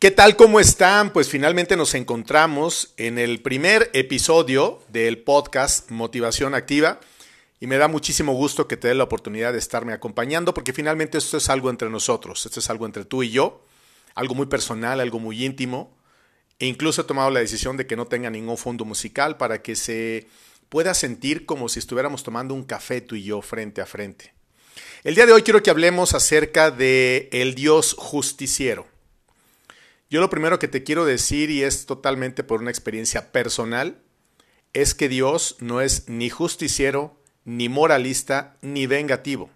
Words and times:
¿Qué 0.00 0.12
tal? 0.12 0.36
¿Cómo 0.36 0.60
están? 0.60 1.12
Pues 1.12 1.28
finalmente 1.28 1.76
nos 1.76 1.92
encontramos 1.96 2.94
en 2.98 3.18
el 3.18 3.42
primer 3.42 3.90
episodio 3.94 4.80
del 4.90 5.18
podcast 5.18 5.90
Motivación 5.90 6.54
Activa 6.54 7.00
y 7.58 7.66
me 7.66 7.78
da 7.78 7.88
muchísimo 7.88 8.32
gusto 8.32 8.68
que 8.68 8.76
te 8.76 8.86
dé 8.86 8.94
la 8.94 9.02
oportunidad 9.02 9.52
de 9.52 9.58
estarme 9.58 9.92
acompañando 9.92 10.54
porque 10.54 10.72
finalmente 10.72 11.18
esto 11.18 11.36
es 11.36 11.48
algo 11.48 11.68
entre 11.68 11.90
nosotros, 11.90 12.46
esto 12.46 12.60
es 12.60 12.70
algo 12.70 12.86
entre 12.86 13.06
tú 13.06 13.24
y 13.24 13.30
yo, 13.30 13.64
algo 14.14 14.36
muy 14.36 14.46
personal, 14.46 15.00
algo 15.00 15.18
muy 15.18 15.44
íntimo 15.44 15.92
e 16.60 16.66
incluso 16.66 17.00
he 17.00 17.04
tomado 17.04 17.30
la 17.30 17.40
decisión 17.40 17.76
de 17.76 17.88
que 17.88 17.96
no 17.96 18.06
tenga 18.06 18.30
ningún 18.30 18.56
fondo 18.56 18.84
musical 18.84 19.36
para 19.36 19.62
que 19.62 19.74
se 19.74 20.28
pueda 20.68 20.94
sentir 20.94 21.44
como 21.44 21.68
si 21.68 21.80
estuviéramos 21.80 22.22
tomando 22.22 22.54
un 22.54 22.62
café 22.62 23.00
tú 23.00 23.16
y 23.16 23.24
yo 23.24 23.42
frente 23.42 23.80
a 23.80 23.86
frente. 23.86 24.32
El 25.02 25.16
día 25.16 25.26
de 25.26 25.32
hoy 25.32 25.42
quiero 25.42 25.60
que 25.60 25.70
hablemos 25.70 26.14
acerca 26.14 26.70
de 26.70 27.28
el 27.32 27.56
Dios 27.56 27.96
justiciero. 27.98 28.86
Yo 30.10 30.20
lo 30.20 30.30
primero 30.30 30.58
que 30.58 30.68
te 30.68 30.84
quiero 30.84 31.04
decir, 31.04 31.50
y 31.50 31.62
es 31.62 31.84
totalmente 31.84 32.42
por 32.42 32.60
una 32.60 32.70
experiencia 32.70 33.30
personal, 33.30 34.00
es 34.72 34.94
que 34.94 35.08
Dios 35.08 35.56
no 35.60 35.80
es 35.80 36.08
ni 36.08 36.30
justiciero, 36.30 37.16
ni 37.44 37.68
moralista, 37.68 38.56
ni 38.62 38.86
vengativo. 38.86 39.50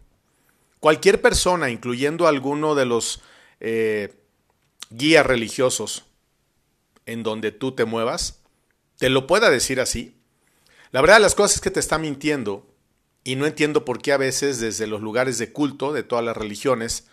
Cualquier 0.81 1.23
persona, 1.23 1.71
incluyendo 1.71 2.27
alguno 2.27 2.75
de 2.75 2.87
los 2.87 3.23
eh, 3.61 4.15
guías 4.91 5.25
religiosos 5.25 6.05
en 7.07 7.23
donde 7.23 7.53
tú 7.53 7.73
te 7.73 7.85
muevas, 7.85 8.41
te 8.99 9.09
lo 9.09 9.27
pueda 9.27 9.51
decir 9.51 9.81
así. 9.81 10.17
La 10.91 11.01
verdad 11.01 11.21
las 11.21 11.35
cosas 11.35 11.57
es 11.57 11.61
que 11.61 11.71
te 11.71 11.81
está 11.81 11.99
mintiendo 11.99 12.67
y 13.25 13.37
no 13.37 13.47
entiendo 13.47 13.85
por 13.85 14.03
qué 14.03 14.13
a 14.13 14.19
veces 14.19 14.61
desde 14.61 14.87
los 14.87 15.01
lugares 15.01 15.39
de 15.39 15.53
culto 15.53 15.93
de 15.93 16.03
todas 16.03 16.25
las 16.25 16.37
religiones 16.37 17.07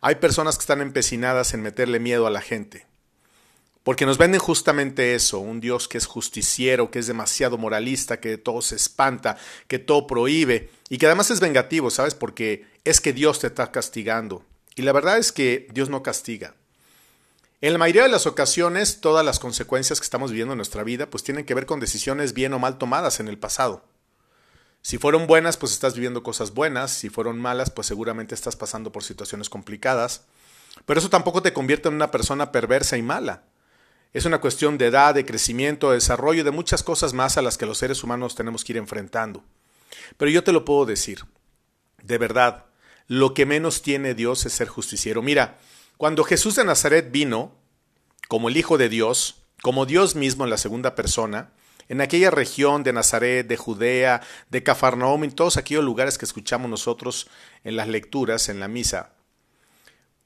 hay 0.00 0.16
personas 0.16 0.56
que 0.56 0.62
están 0.62 0.80
empecinadas 0.80 1.54
en 1.54 1.62
meterle 1.62 2.00
miedo 2.00 2.26
a 2.26 2.30
la 2.30 2.40
gente. 2.40 2.86
Porque 3.86 4.04
nos 4.04 4.18
venden 4.18 4.40
justamente 4.40 5.14
eso, 5.14 5.38
un 5.38 5.60
Dios 5.60 5.86
que 5.86 5.96
es 5.96 6.06
justiciero, 6.06 6.90
que 6.90 6.98
es 6.98 7.06
demasiado 7.06 7.56
moralista, 7.56 8.18
que 8.18 8.36
todo 8.36 8.60
se 8.60 8.74
espanta, 8.74 9.36
que 9.68 9.78
todo 9.78 10.08
prohíbe 10.08 10.70
y 10.88 10.98
que 10.98 11.06
además 11.06 11.30
es 11.30 11.38
vengativo, 11.38 11.90
¿sabes? 11.90 12.14
Porque 12.16 12.66
es 12.84 13.00
que 13.00 13.12
Dios 13.12 13.38
te 13.38 13.46
está 13.46 13.70
castigando. 13.70 14.44
Y 14.74 14.82
la 14.82 14.92
verdad 14.92 15.18
es 15.18 15.30
que 15.30 15.68
Dios 15.72 15.88
no 15.88 16.02
castiga. 16.02 16.54
En 17.60 17.72
la 17.72 17.78
mayoría 17.78 18.02
de 18.02 18.08
las 18.08 18.26
ocasiones, 18.26 19.00
todas 19.00 19.24
las 19.24 19.38
consecuencias 19.38 20.00
que 20.00 20.04
estamos 20.04 20.30
viviendo 20.30 20.52
en 20.54 20.58
nuestra 20.58 20.82
vida, 20.82 21.08
pues 21.08 21.22
tienen 21.22 21.44
que 21.44 21.54
ver 21.54 21.64
con 21.64 21.78
decisiones 21.78 22.34
bien 22.34 22.52
o 22.52 22.58
mal 22.58 22.78
tomadas 22.78 23.20
en 23.20 23.28
el 23.28 23.38
pasado. 23.38 23.84
Si 24.86 24.98
fueron 24.98 25.26
buenas, 25.26 25.56
pues 25.56 25.72
estás 25.72 25.94
viviendo 25.94 26.22
cosas 26.22 26.54
buenas. 26.54 26.92
Si 26.92 27.08
fueron 27.08 27.40
malas, 27.40 27.70
pues 27.70 27.88
seguramente 27.88 28.36
estás 28.36 28.54
pasando 28.54 28.92
por 28.92 29.02
situaciones 29.02 29.50
complicadas. 29.50 30.26
Pero 30.84 31.00
eso 31.00 31.10
tampoco 31.10 31.42
te 31.42 31.52
convierte 31.52 31.88
en 31.88 31.96
una 31.96 32.12
persona 32.12 32.52
perversa 32.52 32.96
y 32.96 33.02
mala. 33.02 33.42
Es 34.12 34.26
una 34.26 34.40
cuestión 34.40 34.78
de 34.78 34.86
edad, 34.86 35.12
de 35.12 35.26
crecimiento, 35.26 35.88
de 35.88 35.96
desarrollo, 35.96 36.44
de 36.44 36.52
muchas 36.52 36.84
cosas 36.84 37.14
más 37.14 37.36
a 37.36 37.42
las 37.42 37.58
que 37.58 37.66
los 37.66 37.78
seres 37.78 38.04
humanos 38.04 38.36
tenemos 38.36 38.62
que 38.62 38.74
ir 38.74 38.76
enfrentando. 38.76 39.42
Pero 40.18 40.30
yo 40.30 40.44
te 40.44 40.52
lo 40.52 40.64
puedo 40.64 40.86
decir, 40.86 41.24
de 42.04 42.18
verdad, 42.18 42.66
lo 43.08 43.34
que 43.34 43.44
menos 43.44 43.82
tiene 43.82 44.14
Dios 44.14 44.46
es 44.46 44.52
ser 44.52 44.68
justiciero. 44.68 45.20
Mira, 45.20 45.58
cuando 45.96 46.22
Jesús 46.22 46.54
de 46.54 46.64
Nazaret 46.64 47.10
vino, 47.10 47.56
como 48.28 48.48
el 48.48 48.56
Hijo 48.56 48.78
de 48.78 48.88
Dios, 48.88 49.42
como 49.62 49.84
Dios 49.84 50.14
mismo 50.14 50.44
en 50.44 50.50
la 50.50 50.58
segunda 50.58 50.94
persona, 50.94 51.50
en 51.88 52.00
aquella 52.00 52.30
región 52.30 52.82
de 52.82 52.92
Nazaret, 52.92 53.46
de 53.46 53.56
Judea, 53.56 54.22
de 54.50 54.62
Cafarnaum, 54.62 55.24
en 55.24 55.32
todos 55.32 55.56
aquellos 55.56 55.84
lugares 55.84 56.18
que 56.18 56.24
escuchamos 56.24 56.70
nosotros 56.70 57.28
en 57.64 57.76
las 57.76 57.88
lecturas, 57.88 58.48
en 58.48 58.60
la 58.60 58.68
misa. 58.68 59.12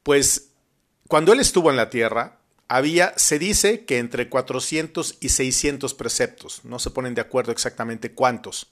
Pues 0.02 0.50
cuando 1.08 1.32
él 1.32 1.40
estuvo 1.40 1.70
en 1.70 1.76
la 1.76 1.90
tierra, 1.90 2.38
había, 2.68 3.12
se 3.16 3.38
dice 3.38 3.84
que 3.84 3.98
entre 3.98 4.28
400 4.28 5.18
y 5.20 5.30
600 5.30 5.94
preceptos, 5.94 6.64
no 6.64 6.78
se 6.78 6.90
ponen 6.90 7.14
de 7.14 7.20
acuerdo 7.20 7.52
exactamente 7.52 8.12
cuántos, 8.12 8.70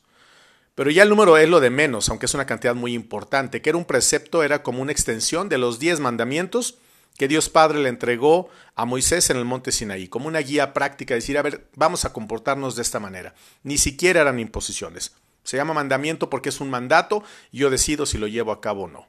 pero 0.78 0.93
ya 0.93 1.03
el 1.03 1.09
número 1.09 1.37
es 1.37 1.48
lo 1.48 1.59
de 1.59 1.71
menos, 1.71 2.09
aunque 2.09 2.27
es 2.27 2.34
una 2.34 2.47
cantidad 2.47 2.77
muy 2.77 2.94
importante, 2.94 3.60
que 3.60 3.71
era 3.71 3.77
un 3.77 3.84
precepto, 3.84 4.44
era 4.44 4.62
como 4.62 4.81
una 4.81 4.93
extensión 4.93 5.48
de 5.48 5.59
los 5.59 5.81
10 5.81 5.98
mandamientos 5.98 6.78
que 7.18 7.28
Dios 7.28 7.48
Padre 7.50 7.80
le 7.80 7.88
entregó 7.88 8.48
a 8.76 8.84
Moisés 8.84 9.28
en 9.28 9.36
el 9.36 9.44
monte 9.44 9.72
Sinaí, 9.72 10.06
como 10.06 10.28
una 10.28 10.38
guía 10.38 10.72
práctica, 10.72 11.14
decir, 11.14 11.36
a 11.36 11.42
ver, 11.42 11.68
vamos 11.74 12.04
a 12.04 12.12
comportarnos 12.12 12.76
de 12.76 12.82
esta 12.82 13.00
manera. 13.00 13.34
Ni 13.64 13.76
siquiera 13.76 14.20
eran 14.20 14.38
imposiciones. 14.38 15.16
Se 15.42 15.56
llama 15.56 15.74
mandamiento 15.74 16.30
porque 16.30 16.50
es 16.50 16.60
un 16.60 16.70
mandato 16.70 17.24
y 17.50 17.58
yo 17.58 17.70
decido 17.70 18.06
si 18.06 18.18
lo 18.18 18.28
llevo 18.28 18.52
a 18.52 18.60
cabo 18.60 18.84
o 18.84 18.88
no. 18.88 19.08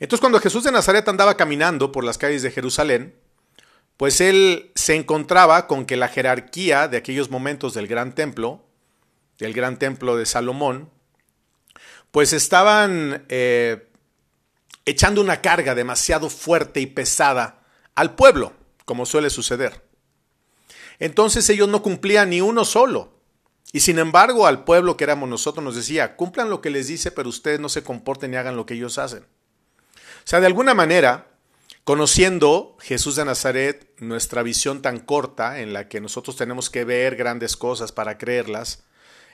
Entonces 0.00 0.20
cuando 0.20 0.38
Jesús 0.38 0.64
de 0.64 0.72
Nazaret 0.72 1.08
andaba 1.08 1.36
caminando 1.36 1.92
por 1.92 2.04
las 2.04 2.18
calles 2.18 2.42
de 2.42 2.50
Jerusalén, 2.50 3.14
pues 3.96 4.20
él 4.20 4.70
se 4.74 4.94
encontraba 4.96 5.66
con 5.66 5.86
que 5.86 5.96
la 5.96 6.08
jerarquía 6.08 6.88
de 6.88 6.98
aquellos 6.98 7.30
momentos 7.30 7.72
del 7.72 7.86
gran 7.86 8.14
templo, 8.14 8.64
del 9.38 9.54
gran 9.54 9.78
templo 9.78 10.16
de 10.16 10.26
Salomón, 10.26 10.90
pues 12.10 12.34
estaban 12.34 13.24
eh, 13.28 13.89
echando 14.84 15.20
una 15.20 15.40
carga 15.40 15.74
demasiado 15.74 16.30
fuerte 16.30 16.80
y 16.80 16.86
pesada 16.86 17.62
al 17.94 18.14
pueblo, 18.14 18.52
como 18.84 19.06
suele 19.06 19.30
suceder. 19.30 19.84
Entonces 20.98 21.48
ellos 21.48 21.68
no 21.68 21.82
cumplían 21.82 22.30
ni 22.30 22.40
uno 22.40 22.64
solo. 22.64 23.18
Y 23.72 23.80
sin 23.80 23.98
embargo 23.98 24.46
al 24.46 24.64
pueblo 24.64 24.96
que 24.96 25.04
éramos 25.04 25.28
nosotros 25.28 25.64
nos 25.64 25.76
decía, 25.76 26.16
cumplan 26.16 26.50
lo 26.50 26.60
que 26.60 26.70
les 26.70 26.88
dice, 26.88 27.10
pero 27.10 27.28
ustedes 27.28 27.60
no 27.60 27.68
se 27.68 27.82
comporten 27.82 28.32
y 28.32 28.36
hagan 28.36 28.56
lo 28.56 28.66
que 28.66 28.74
ellos 28.74 28.98
hacen. 28.98 29.22
O 29.22 30.26
sea, 30.30 30.40
de 30.40 30.46
alguna 30.46 30.74
manera, 30.74 31.28
conociendo 31.84 32.76
Jesús 32.80 33.16
de 33.16 33.24
Nazaret, 33.24 33.92
nuestra 33.98 34.42
visión 34.42 34.82
tan 34.82 34.98
corta 34.98 35.60
en 35.60 35.72
la 35.72 35.88
que 35.88 36.00
nosotros 36.00 36.36
tenemos 36.36 36.68
que 36.68 36.84
ver 36.84 37.16
grandes 37.16 37.56
cosas 37.56 37.92
para 37.92 38.18
creerlas, 38.18 38.82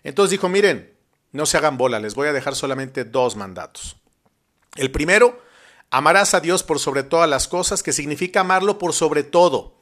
entonces 0.05 0.31
dijo, 0.31 0.49
miren, 0.49 0.95
no 1.33 1.47
se 1.47 1.57
hagan 1.57 1.79
bola, 1.79 1.99
les 1.99 2.15
voy 2.15 2.29
a 2.29 2.33
dejar 2.33 2.55
solamente 2.55 3.05
dos 3.05 3.37
mandatos. 3.37 3.97
El 4.77 4.91
primero, 4.91 5.41
amarás 5.91 6.35
a 6.35 6.41
Dios 6.41 6.63
por 6.63 6.79
sobre 6.79 7.03
todas 7.03 7.29
las 7.29 7.49
cosas, 7.49 7.83
que 7.83 7.93
significa 7.93 8.41
amarlo 8.41 8.79
por 8.79 8.93
sobre 8.93 9.23
todo. 9.23 9.75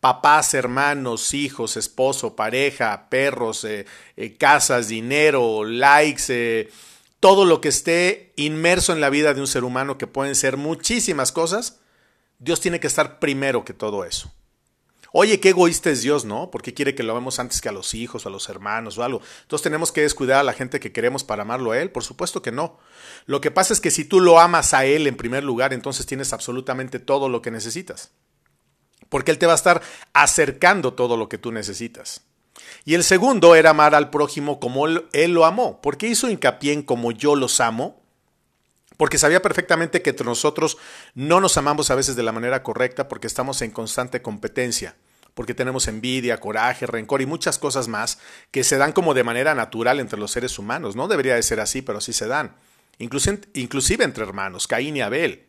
Papás, 0.00 0.54
hermanos, 0.54 1.34
hijos, 1.34 1.76
esposo, 1.76 2.36
pareja, 2.36 3.08
perros, 3.10 3.64
eh, 3.64 3.84
eh, 4.16 4.36
casas, 4.36 4.88
dinero, 4.88 5.64
likes, 5.64 6.24
eh, 6.28 6.70
todo 7.20 7.44
lo 7.44 7.60
que 7.60 7.68
esté 7.68 8.32
inmerso 8.36 8.92
en 8.92 9.00
la 9.00 9.10
vida 9.10 9.34
de 9.34 9.40
un 9.40 9.48
ser 9.48 9.64
humano, 9.64 9.98
que 9.98 10.06
pueden 10.06 10.36
ser 10.36 10.56
muchísimas 10.56 11.32
cosas, 11.32 11.80
Dios 12.38 12.60
tiene 12.60 12.78
que 12.78 12.86
estar 12.86 13.18
primero 13.18 13.64
que 13.64 13.72
todo 13.72 14.04
eso. 14.04 14.32
Oye, 15.12 15.40
qué 15.40 15.50
egoísta 15.50 15.90
es 15.90 16.02
Dios, 16.02 16.24
¿no? 16.24 16.50
Porque 16.50 16.74
quiere 16.74 16.94
que 16.94 17.02
lo 17.02 17.12
amemos 17.12 17.38
antes 17.38 17.60
que 17.60 17.68
a 17.68 17.72
los 17.72 17.94
hijos 17.94 18.24
o 18.24 18.28
a 18.28 18.32
los 18.32 18.48
hermanos 18.48 18.98
o 18.98 19.04
algo. 19.04 19.22
Entonces 19.42 19.62
tenemos 19.62 19.90
que 19.90 20.02
descuidar 20.02 20.40
a 20.40 20.42
la 20.42 20.52
gente 20.52 20.80
que 20.80 20.92
queremos 20.92 21.24
para 21.24 21.42
amarlo 21.42 21.72
a 21.72 21.78
Él. 21.78 21.90
Por 21.90 22.04
supuesto 22.04 22.42
que 22.42 22.52
no. 22.52 22.78
Lo 23.24 23.40
que 23.40 23.50
pasa 23.50 23.72
es 23.72 23.80
que 23.80 23.90
si 23.90 24.04
tú 24.04 24.20
lo 24.20 24.38
amas 24.38 24.74
a 24.74 24.84
Él 24.84 25.06
en 25.06 25.16
primer 25.16 25.44
lugar, 25.44 25.72
entonces 25.72 26.04
tienes 26.04 26.32
absolutamente 26.32 26.98
todo 26.98 27.28
lo 27.28 27.40
que 27.40 27.50
necesitas. 27.50 28.10
Porque 29.08 29.30
Él 29.30 29.38
te 29.38 29.46
va 29.46 29.52
a 29.52 29.56
estar 29.56 29.80
acercando 30.12 30.92
todo 30.92 31.16
lo 31.16 31.28
que 31.28 31.38
tú 31.38 31.52
necesitas. 31.52 32.22
Y 32.84 32.94
el 32.94 33.04
segundo 33.04 33.54
era 33.54 33.70
amar 33.70 33.94
al 33.94 34.10
prójimo 34.10 34.60
como 34.60 34.86
Él 34.86 35.32
lo 35.32 35.46
amó. 35.46 35.80
¿Por 35.80 35.96
qué 35.96 36.08
hizo 36.08 36.28
hincapié 36.28 36.74
en 36.74 36.82
como 36.82 37.12
yo 37.12 37.34
los 37.34 37.60
amo? 37.60 37.97
Porque 38.98 39.16
sabía 39.16 39.40
perfectamente 39.40 40.02
que 40.02 40.10
entre 40.10 40.26
nosotros 40.26 40.76
no 41.14 41.40
nos 41.40 41.56
amamos 41.56 41.90
a 41.90 41.94
veces 41.94 42.16
de 42.16 42.24
la 42.24 42.32
manera 42.32 42.64
correcta 42.64 43.08
porque 43.08 43.28
estamos 43.28 43.62
en 43.62 43.70
constante 43.70 44.20
competencia, 44.20 44.96
porque 45.34 45.54
tenemos 45.54 45.86
envidia, 45.86 46.40
coraje, 46.40 46.84
rencor 46.84 47.22
y 47.22 47.26
muchas 47.26 47.58
cosas 47.58 47.86
más 47.86 48.18
que 48.50 48.64
se 48.64 48.76
dan 48.76 48.92
como 48.92 49.14
de 49.14 49.22
manera 49.22 49.54
natural 49.54 50.00
entre 50.00 50.18
los 50.18 50.32
seres 50.32 50.58
humanos. 50.58 50.96
No 50.96 51.06
debería 51.06 51.36
de 51.36 51.44
ser 51.44 51.60
así, 51.60 51.80
pero 51.80 52.00
sí 52.00 52.12
se 52.12 52.26
dan. 52.26 52.56
Inclusive, 52.98 53.42
inclusive 53.54 54.04
entre 54.04 54.24
hermanos, 54.24 54.66
Caín 54.66 54.96
y 54.96 55.00
Abel. 55.00 55.46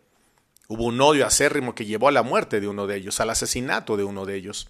Hubo 0.68 0.86
un 0.86 1.02
odio 1.02 1.26
acérrimo 1.26 1.74
que 1.74 1.86
llevó 1.86 2.08
a 2.08 2.12
la 2.12 2.22
muerte 2.22 2.62
de 2.62 2.68
uno 2.68 2.86
de 2.86 2.98
ellos, 2.98 3.20
al 3.20 3.32
asesinato 3.32 3.98
de 3.98 4.04
uno 4.04 4.28
de 4.28 4.36
ellos. 4.36 4.70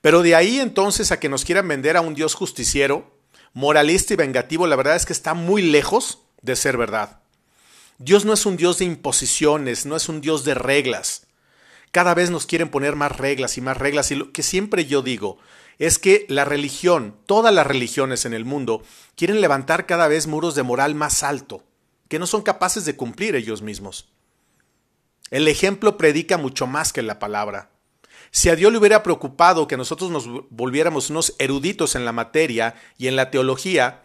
Pero 0.00 0.22
de 0.22 0.34
ahí 0.34 0.58
entonces 0.58 1.12
a 1.12 1.20
que 1.20 1.28
nos 1.28 1.44
quieran 1.44 1.68
vender 1.68 1.96
a 1.96 2.00
un 2.00 2.14
Dios 2.14 2.34
justiciero, 2.34 3.16
moralista 3.52 4.14
y 4.14 4.16
vengativo, 4.16 4.66
la 4.66 4.74
verdad 4.74 4.96
es 4.96 5.06
que 5.06 5.12
está 5.12 5.34
muy 5.34 5.62
lejos 5.62 6.24
de 6.42 6.56
ser 6.56 6.76
verdad. 6.76 7.20
Dios 7.98 8.24
no 8.24 8.32
es 8.32 8.46
un 8.46 8.56
Dios 8.56 8.78
de 8.78 8.84
imposiciones, 8.84 9.84
no 9.84 9.96
es 9.96 10.08
un 10.08 10.20
Dios 10.20 10.44
de 10.44 10.54
reglas. 10.54 11.26
Cada 11.90 12.14
vez 12.14 12.30
nos 12.30 12.46
quieren 12.46 12.70
poner 12.70 12.94
más 12.94 13.16
reglas 13.16 13.58
y 13.58 13.60
más 13.60 13.76
reglas 13.76 14.12
y 14.12 14.14
lo 14.14 14.32
que 14.32 14.44
siempre 14.44 14.86
yo 14.86 15.02
digo 15.02 15.38
es 15.78 15.98
que 15.98 16.24
la 16.28 16.44
religión, 16.44 17.16
todas 17.26 17.52
las 17.52 17.66
religiones 17.66 18.24
en 18.24 18.34
el 18.34 18.44
mundo, 18.44 18.82
quieren 19.16 19.40
levantar 19.40 19.86
cada 19.86 20.06
vez 20.06 20.28
muros 20.28 20.54
de 20.54 20.62
moral 20.62 20.94
más 20.94 21.22
alto, 21.24 21.64
que 22.08 22.18
no 22.18 22.26
son 22.26 22.42
capaces 22.42 22.84
de 22.84 22.96
cumplir 22.96 23.34
ellos 23.34 23.62
mismos. 23.62 24.08
El 25.30 25.48
ejemplo 25.48 25.96
predica 25.96 26.36
mucho 26.38 26.66
más 26.66 26.92
que 26.92 27.02
la 27.02 27.18
palabra. 27.18 27.70
Si 28.30 28.48
a 28.48 28.56
Dios 28.56 28.70
le 28.72 28.78
hubiera 28.78 29.02
preocupado 29.02 29.66
que 29.66 29.76
nosotros 29.76 30.10
nos 30.10 30.28
volviéramos 30.50 31.10
unos 31.10 31.34
eruditos 31.38 31.94
en 31.94 32.04
la 32.04 32.12
materia 32.12 32.74
y 32.96 33.08
en 33.08 33.16
la 33.16 33.30
teología, 33.30 34.04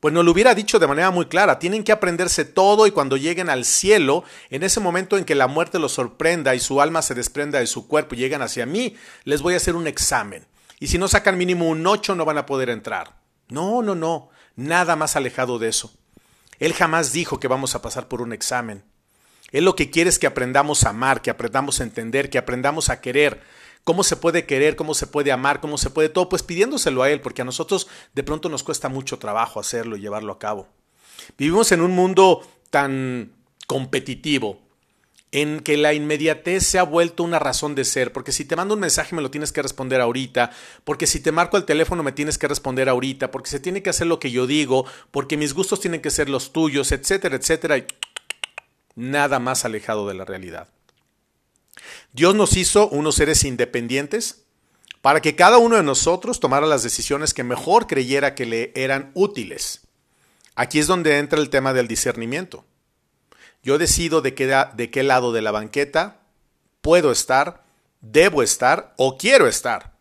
Pues 0.00 0.12
nos 0.12 0.24
lo 0.24 0.32
hubiera 0.32 0.54
dicho 0.54 0.78
de 0.78 0.86
manera 0.86 1.10
muy 1.10 1.26
clara, 1.26 1.58
tienen 1.58 1.82
que 1.82 1.92
aprenderse 1.92 2.44
todo 2.44 2.86
y 2.86 2.90
cuando 2.90 3.16
lleguen 3.16 3.48
al 3.48 3.64
cielo, 3.64 4.24
en 4.50 4.62
ese 4.62 4.80
momento 4.80 5.16
en 5.16 5.24
que 5.24 5.34
la 5.34 5.46
muerte 5.46 5.78
los 5.78 5.92
sorprenda 5.92 6.54
y 6.54 6.60
su 6.60 6.80
alma 6.80 7.02
se 7.02 7.14
desprenda 7.14 7.60
de 7.60 7.66
su 7.66 7.88
cuerpo 7.88 8.14
y 8.14 8.18
lleguen 8.18 8.42
hacia 8.42 8.66
mí, 8.66 8.94
les 9.24 9.42
voy 9.42 9.54
a 9.54 9.56
hacer 9.56 9.74
un 9.74 9.86
examen. 9.86 10.46
Y 10.78 10.88
si 10.88 10.98
no 10.98 11.08
sacan 11.08 11.38
mínimo 11.38 11.68
un 11.68 11.86
8 11.86 12.14
no 12.14 12.24
van 12.24 12.38
a 12.38 12.46
poder 12.46 12.68
entrar. 12.68 13.16
No, 13.48 13.82
no, 13.82 13.94
no, 13.94 14.28
nada 14.54 14.96
más 14.96 15.16
alejado 15.16 15.58
de 15.58 15.68
eso. 15.68 15.92
Él 16.58 16.74
jamás 16.74 17.12
dijo 17.12 17.40
que 17.40 17.48
vamos 17.48 17.74
a 17.74 17.82
pasar 17.82 18.08
por 18.08 18.20
un 18.20 18.32
examen. 18.32 18.84
Él 19.52 19.64
lo 19.64 19.76
que 19.76 19.90
quiere 19.90 20.10
es 20.10 20.18
que 20.18 20.26
aprendamos 20.26 20.84
a 20.84 20.90
amar, 20.90 21.22
que 21.22 21.30
aprendamos 21.30 21.80
a 21.80 21.84
entender, 21.84 22.30
que 22.30 22.38
aprendamos 22.38 22.90
a 22.90 23.00
querer. 23.00 23.40
¿Cómo 23.86 24.02
se 24.02 24.16
puede 24.16 24.46
querer? 24.46 24.74
¿Cómo 24.74 24.94
se 24.94 25.06
puede 25.06 25.30
amar? 25.30 25.60
¿Cómo 25.60 25.78
se 25.78 25.90
puede 25.90 26.08
todo? 26.08 26.28
Pues 26.28 26.42
pidiéndoselo 26.42 27.04
a 27.04 27.10
Él, 27.10 27.20
porque 27.20 27.42
a 27.42 27.44
nosotros 27.44 27.86
de 28.14 28.24
pronto 28.24 28.48
nos 28.48 28.64
cuesta 28.64 28.88
mucho 28.88 29.20
trabajo 29.20 29.60
hacerlo 29.60 29.96
y 29.96 30.00
llevarlo 30.00 30.32
a 30.32 30.40
cabo. 30.40 30.66
Vivimos 31.38 31.70
en 31.70 31.80
un 31.80 31.92
mundo 31.92 32.44
tan 32.70 33.30
competitivo, 33.68 34.60
en 35.30 35.60
que 35.60 35.76
la 35.76 35.94
inmediatez 35.94 36.66
se 36.66 36.80
ha 36.80 36.82
vuelto 36.82 37.22
una 37.22 37.38
razón 37.38 37.76
de 37.76 37.84
ser, 37.84 38.12
porque 38.12 38.32
si 38.32 38.44
te 38.44 38.56
mando 38.56 38.74
un 38.74 38.80
mensaje 38.80 39.14
me 39.14 39.22
lo 39.22 39.30
tienes 39.30 39.52
que 39.52 39.62
responder 39.62 40.00
ahorita, 40.00 40.50
porque 40.82 41.06
si 41.06 41.20
te 41.20 41.30
marco 41.30 41.56
el 41.56 41.64
teléfono 41.64 42.02
me 42.02 42.10
tienes 42.10 42.38
que 42.38 42.48
responder 42.48 42.88
ahorita, 42.88 43.30
porque 43.30 43.50
se 43.50 43.60
tiene 43.60 43.84
que 43.84 43.90
hacer 43.90 44.08
lo 44.08 44.18
que 44.18 44.32
yo 44.32 44.48
digo, 44.48 44.84
porque 45.12 45.36
mis 45.36 45.54
gustos 45.54 45.78
tienen 45.78 46.02
que 46.02 46.10
ser 46.10 46.28
los 46.28 46.52
tuyos, 46.52 46.90
etcétera, 46.90 47.36
etcétera, 47.36 47.78
y 47.78 47.86
nada 48.96 49.38
más 49.38 49.64
alejado 49.64 50.08
de 50.08 50.14
la 50.14 50.24
realidad. 50.24 50.70
Dios 52.16 52.34
nos 52.34 52.56
hizo 52.56 52.88
unos 52.88 53.16
seres 53.16 53.44
independientes 53.44 54.46
para 55.02 55.20
que 55.20 55.36
cada 55.36 55.58
uno 55.58 55.76
de 55.76 55.82
nosotros 55.82 56.40
tomara 56.40 56.66
las 56.66 56.82
decisiones 56.82 57.34
que 57.34 57.44
mejor 57.44 57.86
creyera 57.86 58.34
que 58.34 58.46
le 58.46 58.72
eran 58.74 59.10
útiles. 59.12 59.82
Aquí 60.54 60.78
es 60.78 60.86
donde 60.86 61.18
entra 61.18 61.38
el 61.38 61.50
tema 61.50 61.74
del 61.74 61.88
discernimiento. 61.88 62.64
Yo 63.62 63.76
decido 63.76 64.22
de 64.22 64.32
qué, 64.32 64.46
de 64.46 64.90
qué 64.90 65.02
lado 65.02 65.30
de 65.34 65.42
la 65.42 65.50
banqueta 65.50 66.22
puedo 66.80 67.12
estar, 67.12 67.64
debo 68.00 68.42
estar 68.42 68.94
o 68.96 69.18
quiero 69.18 69.46
estar. 69.46 69.92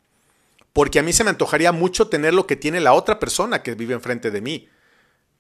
Porque 0.72 1.00
a 1.00 1.04
mí 1.04 1.12
se 1.12 1.26
me 1.26 1.32
antojaría 1.32 1.74
mucho 1.74 2.08
tener 2.08 2.34
lo 2.34 2.48
que 2.48 2.56
tiene 2.56 2.80
la 2.80 2.94
otra 2.94 3.20
persona 3.20 3.62
que 3.62 3.76
vive 3.76 3.94
enfrente 3.94 4.32
de 4.32 4.40
mí 4.40 4.70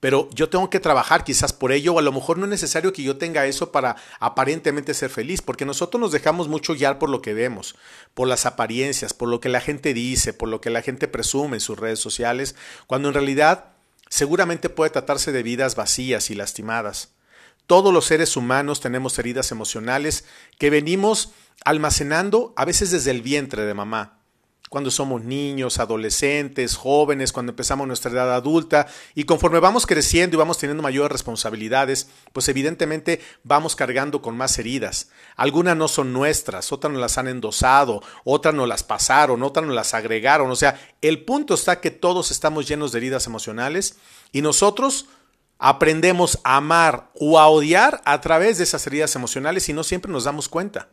pero 0.06 0.30
yo 0.36 0.50
tengo 0.50 0.70
que 0.70 0.80
trabajar 0.80 1.24
quizás 1.24 1.52
por 1.52 1.72
ello, 1.72 1.96
o 1.96 1.98
a 1.98 2.04
lo 2.04 2.12
mejor 2.12 2.38
no 2.38 2.46
es 2.46 2.52
necesario 2.52 2.94
que 2.94 3.02
yo 3.02 3.18
tenga 3.18 3.48
eso 3.48 3.72
para 3.72 3.96
aparentemente 4.20 4.94
ser 4.94 5.10
feliz, 5.10 5.42
porque 5.42 5.66
nosotros 5.66 6.00
nos 6.00 6.12
dejamos 6.12 6.48
mucho 6.48 6.76
guiar 6.76 7.00
por 7.00 7.10
lo 7.10 7.24
que 7.24 7.34
vemos, 7.34 7.76
por 8.14 8.28
las 8.28 8.46
apariencias, 8.46 9.16
por 9.16 9.30
lo 9.30 9.40
que 9.40 9.50
la 9.50 9.62
gente 9.62 9.96
dice, 9.96 10.32
por 10.32 10.48
lo 10.48 10.62
que 10.62 10.70
la 10.70 10.84
gente 10.84 11.08
presume 11.08 11.58
en 11.58 11.60
sus 11.60 11.80
redes 11.80 11.98
sociales, 11.98 12.56
cuando 12.86 13.08
en 13.08 13.16
realidad 13.16 13.72
seguramente 14.08 14.70
puede 14.70 14.92
tratarse 14.92 15.32
de 15.32 15.42
vidas 15.42 15.76
vacías 15.76 16.30
y 16.30 16.36
lastimadas. 16.36 17.10
Todos 17.66 17.92
los 17.92 18.06
seres 18.06 18.38
humanos 18.38 18.82
tenemos 18.82 19.18
heridas 19.18 19.52
emocionales 19.52 20.24
que 20.60 20.70
venimos 20.70 21.32
almacenando 21.64 22.54
a 22.58 22.66
veces 22.66 22.92
desde 22.92 23.10
el 23.10 23.24
vientre 23.24 23.66
de 23.66 23.74
mamá 23.74 24.20
cuando 24.76 24.92
somos 24.92 25.24
niños, 25.24 25.80
adolescentes, 25.80 26.76
jóvenes, 26.76 27.32
cuando 27.32 27.54
empezamos 27.54 27.88
nuestra 27.88 28.12
edad 28.12 28.36
adulta 28.36 28.88
y 29.14 29.24
conforme 29.24 29.62
vamos 29.62 29.86
creciendo 29.86 30.36
y 30.36 30.38
vamos 30.38 30.58
teniendo 30.58 30.84
mayores 30.84 31.14
responsabilidades, 31.14 32.10
pues 32.34 32.50
evidentemente 32.50 33.22
vamos 33.46 33.78
cargando 33.78 34.22
con 34.22 34.36
más 34.36 34.60
heridas. 34.60 35.12
Algunas 35.38 35.78
no 35.78 35.88
son 35.88 36.12
nuestras, 36.12 36.74
otras 36.74 36.92
nos 36.92 37.00
las 37.00 37.18
han 37.18 37.30
endosado, 37.30 38.04
otras 38.26 38.54
nos 38.54 38.68
las 38.68 38.84
pasaron, 38.84 39.44
otras 39.44 39.66
nos 39.66 39.74
las 39.74 39.94
agregaron. 39.94 40.52
O 40.52 40.58
sea, 40.58 40.78
el 41.02 41.24
punto 41.24 41.54
está 41.54 41.80
que 41.80 41.90
todos 41.90 42.30
estamos 42.30 42.68
llenos 42.68 42.92
de 42.92 42.98
heridas 42.98 43.28
emocionales 43.28 43.96
y 44.34 44.42
nosotros 44.42 45.08
aprendemos 45.58 46.38
a 46.44 46.58
amar 46.58 47.12
o 47.14 47.40
a 47.40 47.48
odiar 47.48 48.02
a 48.04 48.20
través 48.20 48.58
de 48.58 48.66
esas 48.66 48.86
heridas 48.88 49.16
emocionales 49.16 49.70
y 49.70 49.74
no 49.74 49.86
siempre 49.86 50.12
nos 50.12 50.26
damos 50.26 50.50
cuenta. 50.50 50.90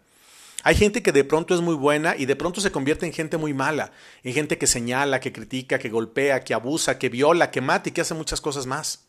Hay 0.63 0.77
gente 0.77 1.03
que 1.03 1.13
de 1.13 1.25
pronto 1.25 1.55
es 1.55 1.61
muy 1.61 1.75
buena 1.75 2.15
y 2.17 2.27
de 2.27 2.37
pronto 2.37 2.61
se 2.61 2.71
convierte 2.71 3.07
en 3.07 3.13
gente 3.13 3.37
muy 3.37 3.53
mala, 3.53 3.93
en 4.23 4.33
gente 4.33 4.59
que 4.59 4.67
señala, 4.67 5.21
que 5.21 5.33
critica, 5.33 5.79
que 5.79 5.89
golpea, 5.89 6.45
que 6.45 6.55
abusa, 6.55 6.99
que 6.99 7.09
viola, 7.09 7.51
que 7.51 7.61
mata 7.61 7.89
y 7.89 7.93
que 7.93 8.01
hace 8.01 8.15
muchas 8.15 8.41
cosas 8.41 8.67
más. 8.67 9.07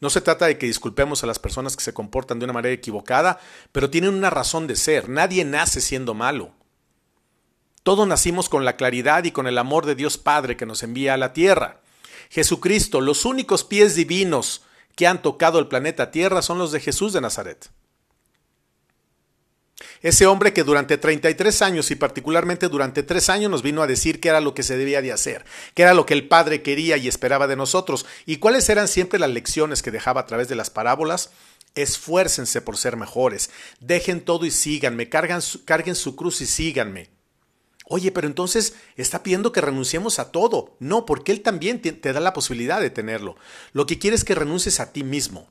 No 0.00 0.10
se 0.10 0.20
trata 0.20 0.46
de 0.46 0.58
que 0.58 0.66
disculpemos 0.66 1.22
a 1.22 1.26
las 1.26 1.38
personas 1.38 1.76
que 1.76 1.84
se 1.84 1.92
comportan 1.92 2.38
de 2.38 2.44
una 2.44 2.54
manera 2.54 2.74
equivocada, 2.74 3.38
pero 3.70 3.90
tienen 3.90 4.14
una 4.14 4.30
razón 4.30 4.66
de 4.66 4.74
ser. 4.74 5.08
Nadie 5.08 5.44
nace 5.44 5.80
siendo 5.80 6.14
malo. 6.14 6.52
Todos 7.82 8.08
nacimos 8.08 8.48
con 8.48 8.64
la 8.64 8.76
claridad 8.76 9.24
y 9.24 9.30
con 9.30 9.46
el 9.46 9.58
amor 9.58 9.86
de 9.86 9.94
Dios 9.94 10.18
Padre 10.18 10.56
que 10.56 10.66
nos 10.66 10.82
envía 10.82 11.14
a 11.14 11.18
la 11.18 11.32
tierra. 11.32 11.80
Jesucristo, 12.30 13.00
los 13.00 13.24
únicos 13.24 13.64
pies 13.64 13.94
divinos 13.94 14.62
que 14.96 15.06
han 15.06 15.22
tocado 15.22 15.58
el 15.58 15.68
planeta 15.68 16.10
Tierra 16.10 16.42
son 16.42 16.58
los 16.58 16.72
de 16.72 16.80
Jesús 16.80 17.12
de 17.12 17.20
Nazaret. 17.20 17.70
Ese 20.02 20.26
hombre 20.26 20.52
que 20.52 20.64
durante 20.64 20.98
33 20.98 21.62
años 21.62 21.90
y 21.90 21.94
particularmente 21.94 22.68
durante 22.68 23.02
tres 23.02 23.28
años 23.28 23.50
nos 23.50 23.62
vino 23.62 23.82
a 23.82 23.86
decir 23.86 24.20
qué 24.20 24.28
era 24.28 24.40
lo 24.40 24.54
que 24.54 24.62
se 24.62 24.76
debía 24.76 25.02
de 25.02 25.12
hacer, 25.12 25.44
qué 25.74 25.82
era 25.82 25.94
lo 25.94 26.06
que 26.06 26.14
el 26.14 26.28
Padre 26.28 26.62
quería 26.62 26.96
y 26.96 27.08
esperaba 27.08 27.46
de 27.46 27.56
nosotros 27.56 28.06
y 28.26 28.36
cuáles 28.36 28.68
eran 28.68 28.88
siempre 28.88 29.18
las 29.18 29.30
lecciones 29.30 29.82
que 29.82 29.90
dejaba 29.90 30.22
a 30.22 30.26
través 30.26 30.48
de 30.48 30.56
las 30.56 30.70
parábolas. 30.70 31.30
Esfuércense 31.74 32.60
por 32.62 32.76
ser 32.76 32.96
mejores, 32.96 33.50
dejen 33.78 34.22
todo 34.22 34.44
y 34.44 34.50
síganme, 34.50 35.08
carguen 35.08 35.40
su, 35.40 35.64
carguen 35.64 35.94
su 35.94 36.16
cruz 36.16 36.40
y 36.40 36.46
síganme. 36.46 37.10
Oye, 37.92 38.12
pero 38.12 38.26
entonces 38.28 38.74
está 38.96 39.22
pidiendo 39.22 39.50
que 39.50 39.60
renunciemos 39.60 40.18
a 40.20 40.30
todo. 40.30 40.76
No, 40.78 41.06
porque 41.06 41.32
Él 41.32 41.42
también 41.42 41.82
te, 41.82 41.92
te 41.92 42.12
da 42.12 42.20
la 42.20 42.32
posibilidad 42.32 42.80
de 42.80 42.90
tenerlo. 42.90 43.36
Lo 43.72 43.84
que 43.86 43.98
quiere 43.98 44.14
es 44.14 44.24
que 44.24 44.36
renuncies 44.36 44.78
a 44.78 44.92
ti 44.92 45.02
mismo, 45.02 45.48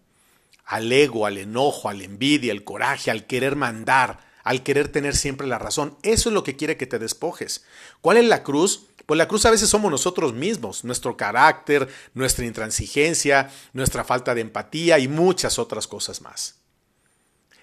al 0.70 0.92
ego, 0.92 1.26
al 1.26 1.40
enojo, 1.40 1.90
a 1.90 1.94
la 1.96 2.04
envidia, 2.04 2.54
al 2.54 2.64
coraje, 2.64 3.10
al 3.10 3.26
querer 3.26 3.56
mandar, 3.56 4.20
al 4.44 4.62
querer 4.62 4.88
tener 4.88 5.16
siempre 5.16 5.48
la 5.48 5.58
razón. 5.58 5.98
Eso 6.04 6.30
es 6.30 6.34
lo 6.34 6.44
que 6.44 6.56
quiere 6.56 6.78
que 6.78 6.86
te 6.86 7.00
despojes. 7.00 7.66
¿Cuál 8.02 8.18
es 8.18 8.26
la 8.26 8.44
cruz? 8.44 8.86
Pues 9.08 9.18
la 9.18 9.28
cruz 9.28 9.48
a 9.48 9.50
veces 9.50 9.68
somos 9.68 9.90
nosotros 9.90 10.34
mismos, 10.34 10.84
nuestro 10.84 11.18
carácter, 11.18 11.90
nuestra 12.14 12.46
intransigencia, 12.46 13.50
nuestra 13.74 14.04
falta 14.04 14.36
de 14.36 14.42
empatía 14.42 15.00
y 15.00 15.08
muchas 15.08 15.58
otras 15.58 15.88
cosas 15.88 16.22
más. 16.22 16.60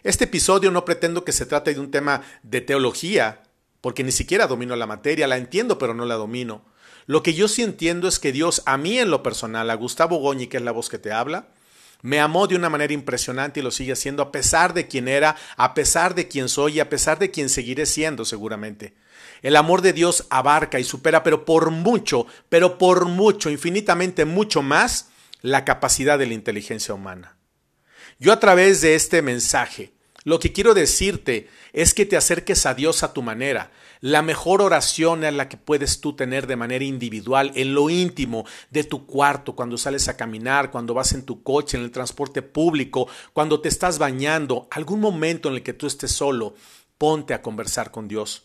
Este 0.02 0.24
episodio 0.24 0.72
no 0.72 0.84
pretendo 0.84 1.24
que 1.24 1.30
se 1.30 1.46
trate 1.46 1.74
de 1.74 1.80
un 1.80 1.92
tema 1.92 2.22
de 2.42 2.60
teología, 2.60 3.44
porque 3.80 4.02
ni 4.02 4.10
siquiera 4.10 4.48
domino 4.48 4.74
la 4.74 4.88
materia, 4.88 5.28
la 5.28 5.36
entiendo 5.36 5.78
pero 5.78 5.94
no 5.94 6.06
la 6.06 6.16
domino. 6.16 6.64
Lo 7.06 7.22
que 7.22 7.34
yo 7.34 7.46
sí 7.46 7.62
entiendo 7.62 8.08
es 8.08 8.18
que 8.18 8.32
Dios, 8.32 8.64
a 8.66 8.76
mí 8.76 8.98
en 8.98 9.10
lo 9.10 9.22
personal, 9.22 9.70
a 9.70 9.74
Gustavo 9.74 10.16
Goñi, 10.18 10.48
que 10.48 10.56
es 10.56 10.64
la 10.64 10.72
voz 10.72 10.88
que 10.88 10.98
te 10.98 11.12
habla, 11.12 11.50
me 12.02 12.20
amó 12.20 12.46
de 12.46 12.56
una 12.56 12.68
manera 12.68 12.92
impresionante 12.92 13.60
y 13.60 13.62
lo 13.62 13.70
sigue 13.70 13.92
haciendo 13.92 14.22
a 14.22 14.32
pesar 14.32 14.74
de 14.74 14.86
quien 14.86 15.08
era, 15.08 15.36
a 15.56 15.74
pesar 15.74 16.14
de 16.14 16.28
quien 16.28 16.48
soy 16.48 16.76
y 16.76 16.80
a 16.80 16.88
pesar 16.88 17.18
de 17.18 17.30
quien 17.30 17.48
seguiré 17.48 17.86
siendo 17.86 18.24
seguramente. 18.24 18.94
El 19.42 19.56
amor 19.56 19.82
de 19.82 19.92
Dios 19.92 20.26
abarca 20.30 20.78
y 20.78 20.84
supera, 20.84 21.22
pero 21.22 21.44
por 21.44 21.70
mucho, 21.70 22.26
pero 22.48 22.78
por 22.78 23.06
mucho, 23.06 23.50
infinitamente 23.50 24.24
mucho 24.24 24.62
más, 24.62 25.08
la 25.42 25.64
capacidad 25.64 26.18
de 26.18 26.26
la 26.26 26.34
inteligencia 26.34 26.94
humana. 26.94 27.36
Yo 28.18 28.32
a 28.32 28.40
través 28.40 28.80
de 28.80 28.94
este 28.94 29.22
mensaje, 29.22 29.92
lo 30.24 30.40
que 30.40 30.52
quiero 30.52 30.74
decirte 30.74 31.48
es 31.72 31.94
que 31.94 32.06
te 32.06 32.16
acerques 32.16 32.66
a 32.66 32.74
Dios 32.74 33.02
a 33.02 33.12
tu 33.12 33.22
manera, 33.22 33.70
la 34.06 34.22
mejor 34.22 34.62
oración 34.62 35.24
es 35.24 35.34
la 35.34 35.48
que 35.48 35.56
puedes 35.56 36.00
tú 36.00 36.12
tener 36.14 36.46
de 36.46 36.54
manera 36.54 36.84
individual, 36.84 37.50
en 37.56 37.74
lo 37.74 37.90
íntimo 37.90 38.44
de 38.70 38.84
tu 38.84 39.04
cuarto, 39.04 39.56
cuando 39.56 39.76
sales 39.76 40.06
a 40.06 40.16
caminar, 40.16 40.70
cuando 40.70 40.94
vas 40.94 41.12
en 41.12 41.24
tu 41.24 41.42
coche, 41.42 41.76
en 41.76 41.82
el 41.82 41.90
transporte 41.90 42.40
público, 42.40 43.08
cuando 43.32 43.60
te 43.60 43.68
estás 43.68 43.98
bañando, 43.98 44.68
algún 44.70 45.00
momento 45.00 45.48
en 45.48 45.56
el 45.56 45.64
que 45.64 45.72
tú 45.72 45.88
estés 45.88 46.12
solo, 46.12 46.54
ponte 46.98 47.34
a 47.34 47.42
conversar 47.42 47.90
con 47.90 48.06
Dios. 48.06 48.44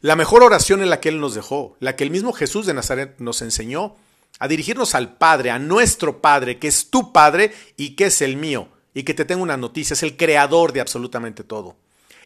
La 0.00 0.14
mejor 0.14 0.44
oración 0.44 0.80
es 0.80 0.86
la 0.86 1.00
que 1.00 1.08
Él 1.08 1.18
nos 1.18 1.34
dejó, 1.34 1.76
la 1.80 1.96
que 1.96 2.04
el 2.04 2.12
mismo 2.12 2.32
Jesús 2.32 2.66
de 2.66 2.74
Nazaret 2.74 3.16
nos 3.18 3.42
enseñó, 3.42 3.96
a 4.38 4.46
dirigirnos 4.46 4.94
al 4.94 5.16
Padre, 5.16 5.50
a 5.50 5.58
nuestro 5.58 6.20
Padre, 6.20 6.60
que 6.60 6.68
es 6.68 6.88
tu 6.88 7.12
Padre 7.12 7.52
y 7.76 7.96
que 7.96 8.04
es 8.04 8.22
el 8.22 8.36
mío, 8.36 8.68
y 8.94 9.02
que 9.02 9.12
te 9.12 9.24
tengo 9.24 9.42
una 9.42 9.56
noticia, 9.56 9.94
es 9.94 10.04
el 10.04 10.16
creador 10.16 10.72
de 10.72 10.82
absolutamente 10.82 11.42
todo. 11.42 11.74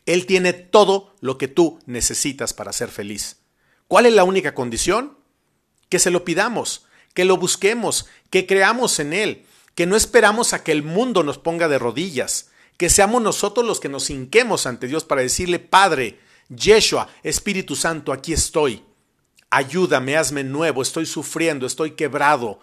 Él 0.06 0.26
tiene 0.26 0.52
todo 0.52 1.14
lo 1.20 1.38
que 1.38 1.48
tú 1.48 1.78
necesitas 1.86 2.52
para 2.52 2.72
ser 2.72 2.90
feliz. 2.90 3.36
¿Cuál 3.88 4.06
es 4.06 4.12
la 4.12 4.24
única 4.24 4.54
condición? 4.54 5.18
Que 5.88 5.98
se 5.98 6.10
lo 6.10 6.24
pidamos, 6.24 6.86
que 7.14 7.24
lo 7.24 7.36
busquemos, 7.36 8.06
que 8.30 8.46
creamos 8.46 8.98
en 8.98 9.12
Él, 9.12 9.46
que 9.74 9.86
no 9.86 9.96
esperamos 9.96 10.52
a 10.52 10.62
que 10.62 10.72
el 10.72 10.82
mundo 10.82 11.22
nos 11.22 11.38
ponga 11.38 11.68
de 11.68 11.78
rodillas, 11.78 12.50
que 12.76 12.90
seamos 12.90 13.22
nosotros 13.22 13.66
los 13.66 13.80
que 13.80 13.88
nos 13.88 14.10
hinquemos 14.10 14.66
ante 14.66 14.86
Dios 14.86 15.04
para 15.04 15.22
decirle, 15.22 15.58
Padre, 15.58 16.18
Yeshua, 16.48 17.08
Espíritu 17.22 17.76
Santo, 17.76 18.12
aquí 18.12 18.32
estoy. 18.32 18.82
Ayúdame, 19.50 20.16
hazme 20.16 20.42
nuevo, 20.42 20.82
estoy 20.82 21.06
sufriendo, 21.06 21.66
estoy 21.66 21.92
quebrado, 21.92 22.60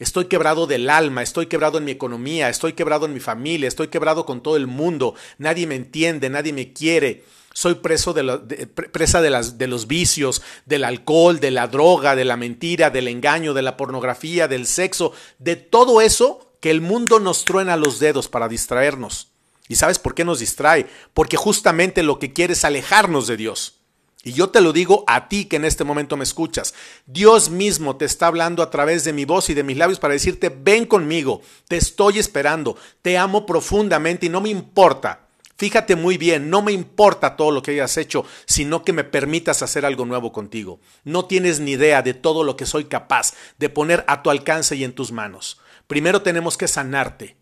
Estoy 0.00 0.24
quebrado 0.24 0.66
del 0.66 0.88
alma, 0.88 1.22
estoy 1.22 1.44
quebrado 1.44 1.76
en 1.76 1.84
mi 1.84 1.90
economía, 1.90 2.48
estoy 2.48 2.72
quebrado 2.72 3.04
en 3.04 3.12
mi 3.12 3.20
familia, 3.20 3.68
estoy 3.68 3.88
quebrado 3.88 4.24
con 4.24 4.42
todo 4.42 4.56
el 4.56 4.66
mundo, 4.66 5.14
nadie 5.36 5.66
me 5.66 5.74
entiende, 5.74 6.30
nadie 6.30 6.54
me 6.54 6.72
quiere. 6.72 7.22
soy 7.52 7.74
preso 7.74 8.14
de 8.14 8.66
presa 8.66 9.20
de, 9.20 9.28
las, 9.28 9.58
de 9.58 9.66
los 9.66 9.86
vicios, 9.86 10.40
del 10.64 10.84
alcohol, 10.84 11.38
de 11.38 11.50
la 11.50 11.68
droga, 11.68 12.16
de 12.16 12.24
la 12.24 12.38
mentira, 12.38 12.88
del 12.88 13.08
engaño, 13.08 13.52
de 13.52 13.60
la 13.60 13.76
pornografía, 13.76 14.48
del 14.48 14.66
sexo, 14.66 15.12
de 15.38 15.56
todo 15.56 16.00
eso 16.00 16.50
que 16.60 16.70
el 16.70 16.80
mundo 16.80 17.20
nos 17.20 17.44
truena 17.44 17.76
los 17.76 18.00
dedos 18.00 18.28
para 18.28 18.48
distraernos. 18.48 19.28
¿Y 19.68 19.76
sabes 19.76 19.98
por 19.98 20.14
qué 20.14 20.24
nos 20.24 20.38
distrae? 20.38 20.86
Porque 21.12 21.36
justamente 21.36 22.02
lo 22.02 22.18
que 22.18 22.32
quiere 22.32 22.54
es 22.54 22.64
alejarnos 22.64 23.26
de 23.26 23.36
Dios. 23.36 23.79
Y 24.22 24.32
yo 24.32 24.50
te 24.50 24.60
lo 24.60 24.72
digo 24.72 25.04
a 25.06 25.28
ti 25.28 25.46
que 25.46 25.56
en 25.56 25.64
este 25.64 25.82
momento 25.82 26.16
me 26.16 26.24
escuchas. 26.24 26.74
Dios 27.06 27.48
mismo 27.48 27.96
te 27.96 28.04
está 28.04 28.26
hablando 28.26 28.62
a 28.62 28.70
través 28.70 29.04
de 29.04 29.14
mi 29.14 29.24
voz 29.24 29.48
y 29.48 29.54
de 29.54 29.62
mis 29.62 29.78
labios 29.78 29.98
para 29.98 30.12
decirte, 30.12 30.50
ven 30.50 30.84
conmigo, 30.84 31.40
te 31.68 31.76
estoy 31.76 32.18
esperando, 32.18 32.76
te 33.00 33.16
amo 33.16 33.46
profundamente 33.46 34.26
y 34.26 34.28
no 34.28 34.42
me 34.42 34.50
importa. 34.50 35.26
Fíjate 35.56 35.96
muy 35.96 36.16
bien, 36.16 36.48
no 36.48 36.62
me 36.62 36.72
importa 36.72 37.36
todo 37.36 37.50
lo 37.50 37.62
que 37.62 37.72
hayas 37.72 37.96
hecho, 37.96 38.24
sino 38.46 38.82
que 38.82 38.94
me 38.94 39.04
permitas 39.04 39.62
hacer 39.62 39.84
algo 39.84 40.06
nuevo 40.06 40.32
contigo. 40.32 40.80
No 41.04 41.26
tienes 41.26 41.60
ni 41.60 41.72
idea 41.72 42.02
de 42.02 42.14
todo 42.14 42.44
lo 42.44 42.56
que 42.56 42.66
soy 42.66 42.86
capaz 42.86 43.34
de 43.58 43.68
poner 43.68 44.04
a 44.06 44.22
tu 44.22 44.30
alcance 44.30 44.76
y 44.76 44.84
en 44.84 44.94
tus 44.94 45.12
manos. 45.12 45.60
Primero 45.86 46.22
tenemos 46.22 46.56
que 46.56 46.68
sanarte. 46.68 47.39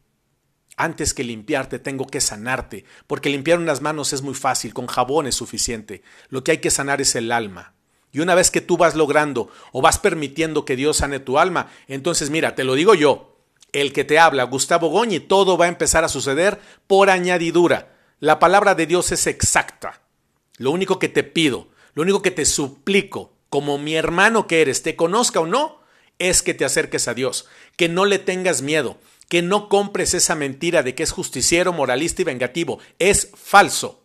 Antes 0.81 1.13
que 1.13 1.25
limpiarte, 1.25 1.81
tengo 1.81 2.07
que 2.07 2.21
sanarte, 2.21 2.85
porque 3.09 3.31
limpiar 3.31 3.59
unas 3.59 3.83
manos 3.83 4.13
es 4.13 4.23
muy 4.23 4.35
fácil, 4.35 4.73
con 4.73 4.87
jabón 4.87 5.27
es 5.27 5.35
suficiente. 5.35 6.03
Lo 6.29 6.45
que 6.45 6.53
hay 6.53 6.59
que 6.59 6.71
sanar 6.71 7.01
es 7.01 7.17
el 7.17 7.33
alma. 7.33 7.75
Y 8.13 8.21
una 8.21 8.37
vez 8.37 8.53
que 8.53 8.61
tú 8.61 8.77
vas 8.77 8.95
logrando 8.95 9.51
o 9.73 9.83
vas 9.83 9.99
permitiendo 9.99 10.65
que 10.65 10.77
Dios 10.77 10.99
sane 10.99 11.19
tu 11.19 11.37
alma, 11.37 11.69
entonces 11.89 12.31
mira, 12.31 12.55
te 12.55 12.63
lo 12.63 12.75
digo 12.75 12.95
yo, 12.95 13.37
el 13.73 13.93
que 13.93 14.05
te 14.05 14.21
habla, 14.21 14.45
Gustavo 14.45 14.89
Goñi, 14.89 15.19
todo 15.19 15.59
va 15.59 15.65
a 15.65 15.69
empezar 15.69 16.05
a 16.05 16.09
suceder 16.09 16.61
por 16.87 17.11
añadidura. 17.11 17.97
La 18.21 18.39
palabra 18.39 18.77
de 18.77 18.87
Dios 18.87 19.11
es 19.11 19.27
exacta. 19.27 20.03
Lo 20.59 20.71
único 20.71 21.01
que 21.01 21.09
te 21.09 21.25
pido, 21.25 21.67
lo 21.95 22.05
único 22.05 22.23
que 22.23 22.31
te 22.31 22.47
suplico, 22.47 23.33
como 23.51 23.79
mi 23.79 23.97
hermano 23.97 24.47
que 24.47 24.63
eres, 24.63 24.85
te 24.85 24.95
conozca 24.95 25.41
o 25.41 25.47
no, 25.47 25.81
es 26.21 26.43
que 26.43 26.55
te 26.55 26.65
acerques 26.65 27.09
a 27.09 27.15
Dios, 27.15 27.47
que 27.77 27.89
no 27.89 28.05
le 28.05 28.21
tengas 28.21 28.63
miedo, 28.63 28.99
que 29.29 29.43
no 29.43 29.69
compres 29.69 30.15
esa 30.15 30.35
mentira 30.35 30.83
de 30.83 30.95
que 30.95 31.03
es 31.03 31.13
justiciero, 31.13 31.73
moralista 31.73 32.23
y 32.23 32.25
vengativo. 32.25 32.79
Es 32.99 33.31
falso. 33.35 34.03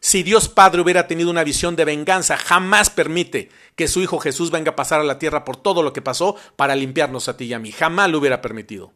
Si 0.00 0.22
Dios 0.22 0.48
Padre 0.48 0.82
hubiera 0.82 1.06
tenido 1.06 1.30
una 1.30 1.44
visión 1.44 1.76
de 1.76 1.84
venganza, 1.84 2.36
jamás 2.36 2.90
permite 2.90 3.50
que 3.74 3.88
su 3.88 4.00
Hijo 4.00 4.18
Jesús 4.18 4.50
venga 4.50 4.72
a 4.72 4.76
pasar 4.76 5.00
a 5.00 5.04
la 5.04 5.18
tierra 5.18 5.44
por 5.44 5.56
todo 5.56 5.82
lo 5.82 5.92
que 5.92 6.02
pasó 6.02 6.36
para 6.56 6.76
limpiarnos 6.76 7.28
a 7.28 7.36
ti 7.36 7.46
y 7.46 7.54
a 7.54 7.58
mí. 7.58 7.72
Jamás 7.72 8.10
lo 8.10 8.18
hubiera 8.18 8.40
permitido. 8.40 8.92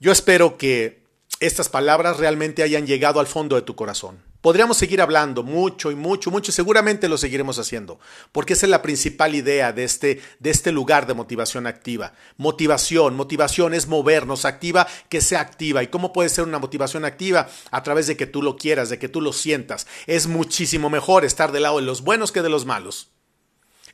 Yo 0.00 0.10
espero 0.10 0.56
que 0.56 1.04
estas 1.40 1.68
palabras 1.68 2.16
realmente 2.16 2.62
hayan 2.62 2.86
llegado 2.86 3.20
al 3.20 3.26
fondo 3.26 3.56
de 3.56 3.62
tu 3.62 3.76
corazón. 3.76 4.22
Podríamos 4.46 4.76
seguir 4.76 5.02
hablando 5.02 5.42
mucho 5.42 5.90
y 5.90 5.96
mucho, 5.96 6.30
mucho, 6.30 6.52
seguramente 6.52 7.08
lo 7.08 7.18
seguiremos 7.18 7.58
haciendo, 7.58 7.98
porque 8.30 8.52
esa 8.52 8.66
es 8.66 8.70
la 8.70 8.80
principal 8.80 9.34
idea 9.34 9.72
de 9.72 9.82
este, 9.82 10.22
de 10.38 10.50
este 10.50 10.70
lugar 10.70 11.08
de 11.08 11.14
motivación 11.14 11.66
activa. 11.66 12.12
Motivación, 12.36 13.16
motivación 13.16 13.74
es 13.74 13.88
movernos, 13.88 14.44
activa, 14.44 14.86
que 15.08 15.20
sea 15.20 15.40
activa. 15.40 15.82
¿Y 15.82 15.88
cómo 15.88 16.12
puede 16.12 16.28
ser 16.28 16.44
una 16.44 16.60
motivación 16.60 17.04
activa? 17.04 17.48
A 17.72 17.82
través 17.82 18.06
de 18.06 18.16
que 18.16 18.28
tú 18.28 18.40
lo 18.40 18.56
quieras, 18.56 18.88
de 18.88 19.00
que 19.00 19.08
tú 19.08 19.20
lo 19.20 19.32
sientas. 19.32 19.88
Es 20.06 20.28
muchísimo 20.28 20.90
mejor 20.90 21.24
estar 21.24 21.50
del 21.50 21.64
lado 21.64 21.78
de 21.78 21.82
los 21.82 22.02
buenos 22.02 22.30
que 22.30 22.42
de 22.42 22.48
los 22.48 22.66
malos. 22.66 23.10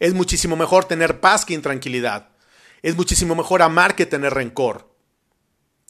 Es 0.00 0.12
muchísimo 0.12 0.54
mejor 0.54 0.85
tener 0.85 1.21
paz 1.21 1.47
que 1.47 1.54
intranquilidad. 1.54 2.28
Es 2.82 2.94
muchísimo 2.94 3.35
mejor 3.35 3.62
amar 3.62 3.97
que 3.97 4.04
tener 4.04 4.35
rencor. 4.35 4.94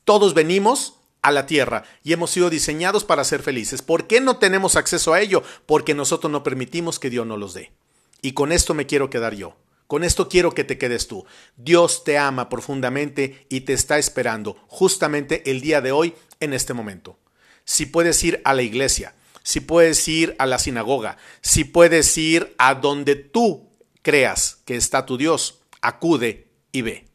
Todos 0.04 0.34
venimos 0.34 1.01
a 1.22 1.30
la 1.30 1.46
tierra 1.46 1.84
y 2.02 2.12
hemos 2.12 2.30
sido 2.30 2.50
diseñados 2.50 3.04
para 3.04 3.24
ser 3.24 3.42
felices. 3.42 3.80
¿Por 3.80 4.06
qué 4.06 4.20
no 4.20 4.36
tenemos 4.36 4.76
acceso 4.76 5.14
a 5.14 5.20
ello? 5.20 5.42
Porque 5.66 5.94
nosotros 5.94 6.30
no 6.30 6.42
permitimos 6.42 6.98
que 6.98 7.10
Dios 7.10 7.26
nos 7.26 7.38
los 7.38 7.54
dé. 7.54 7.72
Y 8.20 8.32
con 8.32 8.52
esto 8.52 8.74
me 8.74 8.86
quiero 8.86 9.08
quedar 9.08 9.34
yo. 9.34 9.56
Con 9.86 10.04
esto 10.04 10.28
quiero 10.28 10.52
que 10.52 10.64
te 10.64 10.78
quedes 10.78 11.06
tú. 11.06 11.24
Dios 11.56 12.04
te 12.04 12.18
ama 12.18 12.48
profundamente 12.48 13.46
y 13.48 13.62
te 13.62 13.72
está 13.72 13.98
esperando 13.98 14.56
justamente 14.66 15.50
el 15.50 15.60
día 15.60 15.80
de 15.80 15.92
hoy 15.92 16.14
en 16.40 16.54
este 16.54 16.74
momento. 16.74 17.18
Si 17.64 17.86
puedes 17.86 18.22
ir 18.24 18.40
a 18.44 18.54
la 18.54 18.62
iglesia, 18.62 19.14
si 19.42 19.60
puedes 19.60 20.06
ir 20.08 20.34
a 20.38 20.46
la 20.46 20.58
sinagoga, 20.58 21.18
si 21.40 21.64
puedes 21.64 22.16
ir 22.16 22.54
a 22.58 22.74
donde 22.74 23.16
tú 23.16 23.68
creas 24.02 24.58
que 24.64 24.76
está 24.76 25.04
tu 25.04 25.16
Dios, 25.16 25.60
acude 25.80 26.48
y 26.72 26.82
ve. 26.82 27.08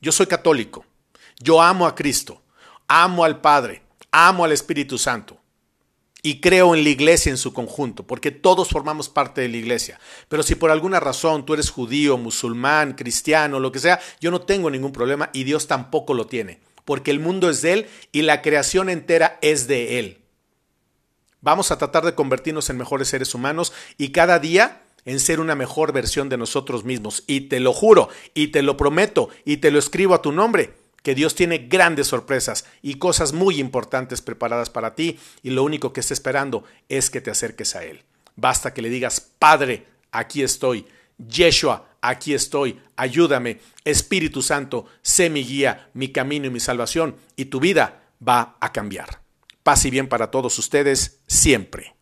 Yo 0.00 0.10
soy 0.10 0.26
católico. 0.26 0.84
Yo 1.38 1.60
amo 1.60 1.86
a 1.86 1.94
Cristo 1.94 2.42
amo 2.88 3.24
al 3.24 3.40
Padre, 3.40 3.82
amo 4.10 4.44
al 4.44 4.52
Espíritu 4.52 4.98
Santo 4.98 5.40
y 6.26 6.40
creo 6.40 6.74
en 6.74 6.82
la 6.82 6.90
iglesia 6.90 7.30
en 7.30 7.36
su 7.36 7.52
conjunto, 7.52 8.04
porque 8.04 8.32
todos 8.32 8.70
formamos 8.70 9.08
parte 9.08 9.42
de 9.42 9.48
la 9.48 9.58
iglesia. 9.58 10.00
Pero 10.28 10.42
si 10.42 10.56
por 10.56 10.72
alguna 10.72 10.98
razón 10.98 11.46
tú 11.46 11.54
eres 11.54 11.70
judío, 11.70 12.18
musulmán, 12.18 12.94
cristiano, 12.94 13.60
lo 13.60 13.70
que 13.70 13.78
sea, 13.78 14.00
yo 14.20 14.32
no 14.32 14.40
tengo 14.40 14.68
ningún 14.68 14.90
problema 14.90 15.30
y 15.32 15.44
Dios 15.44 15.68
tampoco 15.68 16.14
lo 16.14 16.26
tiene, 16.26 16.58
porque 16.84 17.12
el 17.12 17.20
mundo 17.20 17.48
es 17.48 17.62
de 17.62 17.72
Él 17.74 17.86
y 18.10 18.22
la 18.22 18.42
creación 18.42 18.88
entera 18.90 19.38
es 19.40 19.68
de 19.68 20.00
Él. 20.00 20.18
Vamos 21.42 21.70
a 21.70 21.78
tratar 21.78 22.04
de 22.04 22.16
convertirnos 22.16 22.70
en 22.70 22.78
mejores 22.78 23.06
seres 23.06 23.32
humanos 23.32 23.72
y 23.96 24.08
cada 24.08 24.40
día 24.40 24.82
en 25.04 25.20
ser 25.20 25.38
una 25.38 25.54
mejor 25.54 25.92
versión 25.92 26.28
de 26.28 26.38
nosotros 26.38 26.82
mismos. 26.82 27.22
Y 27.28 27.42
te 27.42 27.60
lo 27.60 27.72
juro, 27.72 28.08
y 28.34 28.48
te 28.48 28.62
lo 28.62 28.76
prometo, 28.76 29.28
y 29.44 29.58
te 29.58 29.70
lo 29.70 29.78
escribo 29.78 30.14
a 30.14 30.22
tu 30.22 30.32
nombre 30.32 30.74
que 31.06 31.14
Dios 31.14 31.36
tiene 31.36 31.58
grandes 31.58 32.08
sorpresas 32.08 32.66
y 32.82 32.96
cosas 32.96 33.32
muy 33.32 33.60
importantes 33.60 34.20
preparadas 34.20 34.70
para 34.70 34.96
ti 34.96 35.20
y 35.40 35.50
lo 35.50 35.62
único 35.62 35.92
que 35.92 36.00
está 36.00 36.12
esperando 36.12 36.64
es 36.88 37.10
que 37.10 37.20
te 37.20 37.30
acerques 37.30 37.76
a 37.76 37.84
Él. 37.84 38.02
Basta 38.34 38.74
que 38.74 38.82
le 38.82 38.90
digas, 38.90 39.20
Padre, 39.38 39.86
aquí 40.10 40.42
estoy, 40.42 40.84
Yeshua, 41.16 41.90
aquí 42.00 42.34
estoy, 42.34 42.80
ayúdame, 42.96 43.60
Espíritu 43.84 44.42
Santo, 44.42 44.86
sé 45.00 45.30
mi 45.30 45.44
guía, 45.44 45.90
mi 45.94 46.08
camino 46.08 46.48
y 46.48 46.50
mi 46.50 46.58
salvación 46.58 47.14
y 47.36 47.44
tu 47.44 47.60
vida 47.60 48.02
va 48.20 48.56
a 48.58 48.72
cambiar. 48.72 49.22
Paz 49.62 49.84
y 49.84 49.90
bien 49.90 50.08
para 50.08 50.32
todos 50.32 50.58
ustedes 50.58 51.20
siempre. 51.28 51.95